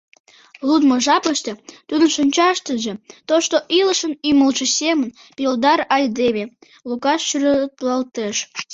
[0.67, 1.51] Лудмо жапыште
[1.89, 2.93] тудын шинчаштыже,
[3.29, 6.43] тошто илышын ӱмылжӧ семын, пелодар айдеме—
[6.89, 8.35] Лукаш сӱретлалтеш.